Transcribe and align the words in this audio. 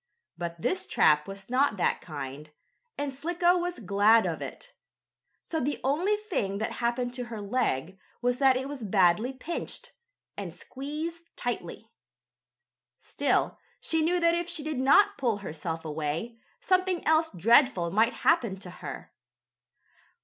But 0.35 0.59
this 0.59 0.87
trap 0.87 1.27
was 1.27 1.47
not 1.47 1.77
that 1.77 2.01
kind, 2.01 2.49
and 2.97 3.13
Slicko 3.13 3.55
was 3.59 3.77
glad 3.77 4.25
of 4.25 4.41
it. 4.41 4.73
So 5.43 5.59
the 5.59 5.79
only 5.83 6.15
thing 6.15 6.57
that 6.57 6.71
happened 6.81 7.13
to 7.13 7.25
her 7.25 7.39
leg 7.39 7.99
was 8.19 8.39
that 8.39 8.57
it 8.57 8.67
was 8.67 8.81
badly 8.83 9.31
pinched, 9.31 9.91
and 10.35 10.51
squeezed 10.51 11.25
tightly. 11.37 11.91
Still 12.97 13.59
she 13.79 14.01
knew 14.01 14.19
that 14.19 14.33
if 14.33 14.49
she 14.49 14.63
did 14.63 14.79
not 14.79 15.19
pull 15.19 15.37
herself 15.37 15.85
away, 15.85 16.39
something 16.59 17.05
else 17.05 17.29
dreadful 17.29 17.91
might 17.91 18.13
happen 18.25 18.57
to 18.57 18.69
her. 18.71 19.13